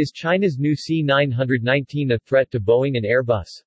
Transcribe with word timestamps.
Is 0.00 0.12
China's 0.12 0.58
new 0.58 0.74
C-919 0.74 2.14
a 2.14 2.18
threat 2.20 2.50
to 2.52 2.58
Boeing 2.58 2.96
and 2.96 3.04
Airbus? 3.04 3.64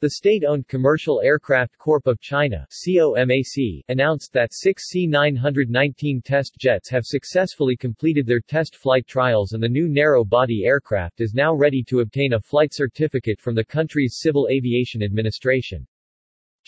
The 0.00 0.08
state-owned 0.08 0.66
Commercial 0.68 1.20
Aircraft 1.20 1.76
Corp 1.76 2.06
of 2.06 2.18
China 2.18 2.66
COMAC, 2.70 3.82
announced 3.90 4.32
that 4.32 4.54
six 4.54 4.88
C-919 4.88 6.24
test 6.24 6.56
jets 6.58 6.88
have 6.88 7.04
successfully 7.04 7.76
completed 7.76 8.26
their 8.26 8.40
test 8.40 8.74
flight 8.74 9.06
trials 9.06 9.52
and 9.52 9.62
the 9.62 9.68
new 9.68 9.86
narrow-body 9.86 10.64
aircraft 10.64 11.20
is 11.20 11.34
now 11.34 11.52
ready 11.52 11.82
to 11.88 12.00
obtain 12.00 12.32
a 12.32 12.40
flight 12.40 12.72
certificate 12.72 13.38
from 13.38 13.54
the 13.54 13.62
country's 13.62 14.16
Civil 14.18 14.48
Aviation 14.50 15.02
Administration. 15.02 15.86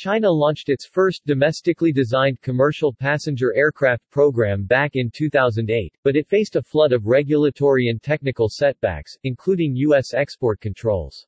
China 0.02 0.28
launched 0.28 0.68
its 0.68 0.84
first 0.84 1.24
domestically 1.26 1.92
designed 1.92 2.40
commercial 2.40 2.92
passenger 2.92 3.54
aircraft 3.54 4.02
program 4.10 4.64
back 4.64 4.96
in 4.96 5.08
2008, 5.14 5.96
but 6.02 6.16
it 6.16 6.26
faced 6.26 6.56
a 6.56 6.60
flood 6.60 6.92
of 6.92 7.06
regulatory 7.06 7.86
and 7.86 8.02
technical 8.02 8.48
setbacks, 8.48 9.16
including 9.22 9.76
U.S. 9.76 10.12
export 10.12 10.60
controls. 10.60 11.24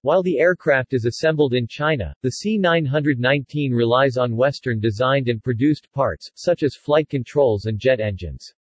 While 0.00 0.22
the 0.22 0.38
aircraft 0.38 0.94
is 0.94 1.04
assembled 1.04 1.52
in 1.52 1.66
China, 1.66 2.14
the 2.22 2.30
C-919 2.30 3.74
relies 3.74 4.16
on 4.16 4.36
Western-designed 4.36 5.28
and 5.28 5.44
produced 5.44 5.92
parts, 5.92 6.30
such 6.34 6.62
as 6.62 6.76
flight 6.76 7.10
controls 7.10 7.66
and 7.66 7.78
jet 7.78 8.00
engines. 8.00 8.54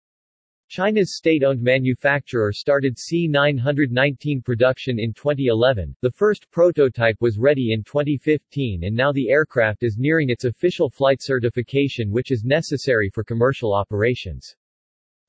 China's 0.68 1.16
state-owned 1.16 1.62
manufacturer 1.62 2.52
started 2.52 2.98
C-919 2.98 4.44
production 4.44 4.98
in 4.98 5.12
2011, 5.12 5.94
the 6.00 6.10
first 6.10 6.50
prototype 6.50 7.16
was 7.20 7.38
ready 7.38 7.72
in 7.72 7.84
2015 7.84 8.82
and 8.82 8.96
now 8.96 9.12
the 9.12 9.28
aircraft 9.28 9.84
is 9.84 9.96
nearing 9.96 10.28
its 10.28 10.44
official 10.44 10.90
flight 10.90 11.22
certification 11.22 12.10
which 12.10 12.32
is 12.32 12.42
necessary 12.42 13.08
for 13.08 13.22
commercial 13.22 13.72
operations. 13.72 14.56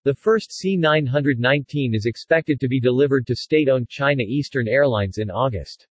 The 0.05 0.15
first 0.15 0.51
C-919 0.51 1.93
is 1.93 2.07
expected 2.07 2.59
to 2.59 2.67
be 2.67 2.79
delivered 2.79 3.27
to 3.27 3.35
state-owned 3.35 3.89
China 3.89 4.23
Eastern 4.23 4.67
Airlines 4.67 5.19
in 5.19 5.29
August. 5.29 5.87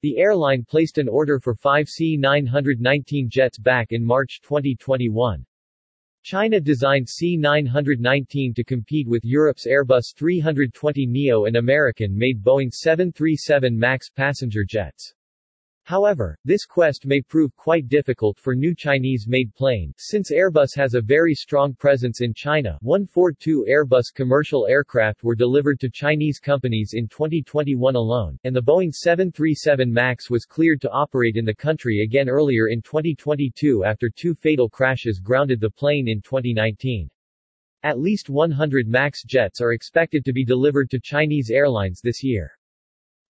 The 0.00 0.18
airline 0.18 0.64
placed 0.64 0.98
an 0.98 1.08
order 1.08 1.38
for 1.38 1.54
five 1.54 1.88
C-919 1.88 3.28
jets 3.28 3.60
back 3.60 3.92
in 3.92 4.04
March 4.04 4.40
2021. 4.42 5.46
China 6.22 6.60
designed 6.60 7.08
C-919 7.08 8.54
to 8.54 8.62
compete 8.62 9.08
with 9.08 9.24
Europe's 9.24 9.66
Airbus 9.66 10.14
320neo 10.14 11.48
and 11.48 11.56
American-made 11.56 12.42
Boeing 12.42 12.72
737 12.72 13.76
MAX 13.76 14.08
passenger 14.08 14.64
jets. 14.64 15.14
However, 15.84 16.38
this 16.44 16.64
quest 16.64 17.06
may 17.06 17.20
prove 17.20 17.56
quite 17.56 17.88
difficult 17.88 18.38
for 18.38 18.54
new 18.54 18.72
Chinese-made 18.72 19.52
plane, 19.54 19.92
since 19.98 20.30
Airbus 20.30 20.76
has 20.76 20.94
a 20.94 21.00
very 21.00 21.34
strong 21.34 21.74
presence 21.74 22.20
in 22.20 22.32
China 22.34 22.78
142 22.82 23.66
Airbus 23.68 24.14
commercial 24.14 24.66
aircraft 24.68 25.24
were 25.24 25.34
delivered 25.34 25.80
to 25.80 25.90
Chinese 25.90 26.38
companies 26.38 26.92
in 26.94 27.08
2021 27.08 27.96
alone, 27.96 28.38
and 28.44 28.54
the 28.54 28.62
Boeing 28.62 28.92
737 28.92 29.92
MAX 29.92 30.30
was 30.30 30.44
cleared 30.44 30.80
to 30.82 30.90
operate 30.90 31.36
in 31.36 31.44
the 31.44 31.54
country 31.54 32.02
again 32.04 32.28
earlier 32.28 32.68
in 32.68 32.80
2022 32.80 33.84
after 33.84 34.08
two 34.08 34.34
fatal 34.34 34.68
crashes 34.68 35.18
grounded 35.18 35.60
the 35.60 35.70
plane 35.70 36.06
in 36.06 36.22
2019. 36.22 37.10
At 37.82 37.98
least 37.98 38.30
100 38.30 38.86
MAX 38.86 39.24
jets 39.24 39.60
are 39.60 39.72
expected 39.72 40.24
to 40.24 40.32
be 40.32 40.44
delivered 40.44 40.88
to 40.90 41.00
Chinese 41.02 41.50
airlines 41.50 42.00
this 42.00 42.22
year. 42.22 42.52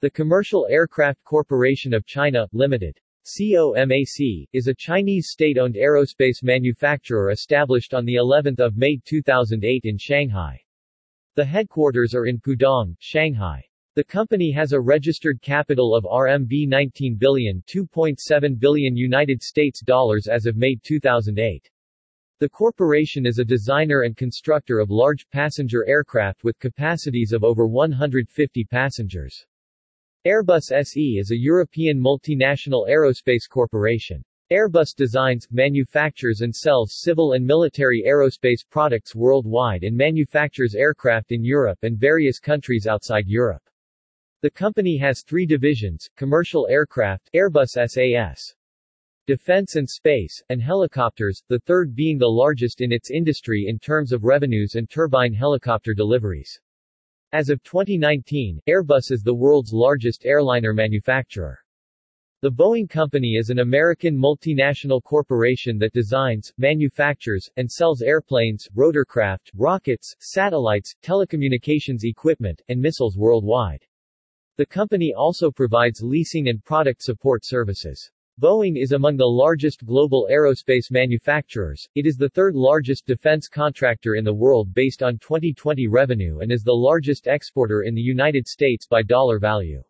The 0.02 0.10
Commercial 0.10 0.66
Aircraft 0.68 1.22
Corporation 1.22 1.94
of 1.94 2.04
China, 2.04 2.48
Limited. 2.52 2.98
COMAC, 3.24 4.48
is 4.52 4.66
a 4.66 4.74
Chinese 4.74 5.28
state-owned 5.30 5.76
aerospace 5.76 6.42
manufacturer 6.42 7.30
established 7.30 7.94
on 7.94 8.04
the 8.04 8.16
11th 8.16 8.58
of 8.58 8.76
May 8.76 8.98
2008 9.04 9.84
in 9.84 9.96
Shanghai. 9.96 10.60
The 11.36 11.44
headquarters 11.44 12.16
are 12.16 12.26
in 12.26 12.40
Pudong, 12.40 12.96
Shanghai. 12.98 13.64
The 13.94 14.02
company 14.02 14.50
has 14.50 14.72
a 14.72 14.80
registered 14.80 15.40
capital 15.40 15.94
of 15.94 16.02
RMB 16.02 16.66
19 16.66 17.14
billion, 17.14 17.62
2.7 17.72 18.58
billion 18.58 18.96
United 18.96 19.40
States 19.40 19.84
dollars 19.84 20.26
as 20.26 20.46
of 20.46 20.56
May 20.56 20.74
2008. 20.82 21.70
The 22.40 22.48
corporation 22.48 23.24
is 23.24 23.38
a 23.38 23.44
designer 23.44 24.02
and 24.02 24.16
constructor 24.16 24.80
of 24.80 24.90
large 24.90 25.28
passenger 25.30 25.86
aircraft 25.86 26.42
with 26.42 26.58
capacities 26.58 27.32
of 27.32 27.44
over 27.44 27.68
150 27.68 28.64
passengers. 28.64 29.46
Airbus 30.24 30.70
SE 30.70 31.18
is 31.18 31.32
a 31.32 31.36
European 31.36 32.00
multinational 32.00 32.88
aerospace 32.88 33.48
corporation. 33.50 34.22
Airbus 34.52 34.94
designs, 34.94 35.48
manufactures 35.50 36.42
and 36.42 36.54
sells 36.54 37.00
civil 37.00 37.32
and 37.32 37.44
military 37.44 38.04
aerospace 38.06 38.60
products 38.70 39.16
worldwide 39.16 39.82
and 39.82 39.96
manufactures 39.96 40.76
aircraft 40.76 41.32
in 41.32 41.42
Europe 41.42 41.80
and 41.82 41.98
various 41.98 42.38
countries 42.38 42.86
outside 42.86 43.26
Europe. 43.26 43.64
The 44.42 44.50
company 44.52 44.96
has 44.98 45.24
three 45.24 45.44
divisions, 45.44 46.08
commercial 46.16 46.68
aircraft 46.70 47.28
Airbus 47.34 47.70
SAS, 47.88 48.54
defense 49.26 49.74
and 49.74 49.90
space, 49.90 50.40
and 50.50 50.62
helicopters, 50.62 51.42
the 51.48 51.58
third 51.58 51.96
being 51.96 52.16
the 52.16 52.28
largest 52.28 52.80
in 52.80 52.92
its 52.92 53.10
industry 53.10 53.64
in 53.66 53.80
terms 53.80 54.12
of 54.12 54.22
revenues 54.22 54.76
and 54.76 54.88
turbine 54.88 55.32
helicopter 55.32 55.94
deliveries. 55.94 56.60
As 57.34 57.48
of 57.48 57.62
2019, 57.62 58.60
Airbus 58.68 59.10
is 59.10 59.22
the 59.22 59.32
world's 59.32 59.72
largest 59.72 60.26
airliner 60.26 60.74
manufacturer. 60.74 61.58
The 62.42 62.50
Boeing 62.50 62.86
Company 62.90 63.36
is 63.36 63.48
an 63.48 63.60
American 63.60 64.18
multinational 64.18 65.02
corporation 65.02 65.78
that 65.78 65.94
designs, 65.94 66.52
manufactures, 66.58 67.48
and 67.56 67.70
sells 67.70 68.02
airplanes, 68.02 68.68
rotorcraft, 68.76 69.50
rockets, 69.54 70.14
satellites, 70.20 70.94
telecommunications 71.02 72.04
equipment, 72.04 72.60
and 72.68 72.78
missiles 72.78 73.16
worldwide. 73.16 73.86
The 74.58 74.66
company 74.66 75.14
also 75.16 75.50
provides 75.50 76.02
leasing 76.02 76.48
and 76.48 76.62
product 76.62 77.02
support 77.02 77.46
services. 77.46 78.10
Boeing 78.40 78.80
is 78.80 78.92
among 78.92 79.18
the 79.18 79.26
largest 79.26 79.84
global 79.84 80.26
aerospace 80.30 80.90
manufacturers, 80.90 81.86
it 81.94 82.06
is 82.06 82.16
the 82.16 82.30
third 82.30 82.54
largest 82.54 83.04
defense 83.04 83.46
contractor 83.46 84.14
in 84.14 84.24
the 84.24 84.32
world 84.32 84.72
based 84.72 85.02
on 85.02 85.18
2020 85.18 85.86
revenue 85.86 86.38
and 86.38 86.50
is 86.50 86.62
the 86.62 86.72
largest 86.72 87.26
exporter 87.26 87.82
in 87.82 87.94
the 87.94 88.00
United 88.00 88.46
States 88.46 88.86
by 88.86 89.02
dollar 89.02 89.38
value. 89.38 89.82